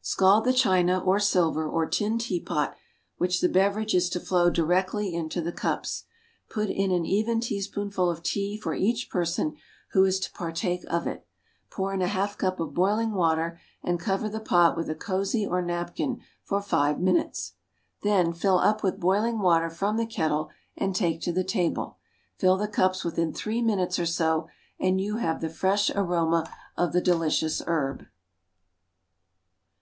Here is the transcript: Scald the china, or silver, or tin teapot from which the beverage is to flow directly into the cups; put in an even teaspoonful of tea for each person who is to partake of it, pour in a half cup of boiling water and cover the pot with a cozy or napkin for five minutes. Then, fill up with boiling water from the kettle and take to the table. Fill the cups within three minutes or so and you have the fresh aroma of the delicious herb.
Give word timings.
Scald 0.00 0.44
the 0.44 0.52
china, 0.52 0.98
or 0.98 1.18
silver, 1.18 1.68
or 1.68 1.86
tin 1.86 2.18
teapot 2.18 2.70
from 2.70 2.78
which 3.18 3.40
the 3.40 3.48
beverage 3.50 3.94
is 3.94 4.08
to 4.10 4.20
flow 4.20 4.50
directly 4.50 5.14
into 5.14 5.40
the 5.40 5.52
cups; 5.52 6.04
put 6.50 6.68
in 6.68 6.90
an 6.90 7.06
even 7.06 7.40
teaspoonful 7.40 8.10
of 8.10 8.22
tea 8.22 8.58
for 8.58 8.74
each 8.74 9.10
person 9.10 9.56
who 9.92 10.04
is 10.04 10.18
to 10.20 10.32
partake 10.32 10.84
of 10.88 11.06
it, 11.06 11.26
pour 11.70 11.92
in 11.92 12.00
a 12.02 12.06
half 12.06 12.36
cup 12.38 12.60
of 12.60 12.74
boiling 12.74 13.12
water 13.12 13.58
and 13.82 14.00
cover 14.00 14.28
the 14.28 14.40
pot 14.40 14.76
with 14.76 14.88
a 14.90 14.94
cozy 14.94 15.46
or 15.46 15.60
napkin 15.62 16.20
for 16.42 16.60
five 16.62 16.98
minutes. 17.00 17.52
Then, 18.02 18.32
fill 18.32 18.58
up 18.58 18.82
with 18.82 19.00
boiling 19.00 19.38
water 19.38 19.68
from 19.70 19.96
the 19.96 20.06
kettle 20.06 20.50
and 20.76 20.94
take 20.94 21.20
to 21.22 21.32
the 21.32 21.44
table. 21.44 21.98
Fill 22.38 22.56
the 22.58 22.68
cups 22.68 23.04
within 23.04 23.32
three 23.34 23.60
minutes 23.62 23.98
or 23.98 24.06
so 24.06 24.48
and 24.78 25.00
you 25.00 25.16
have 25.18 25.40
the 25.40 25.50
fresh 25.50 25.90
aroma 25.90 26.50
of 26.76 26.92
the 26.92 27.02
delicious 27.02 27.60
herb. 27.66 28.06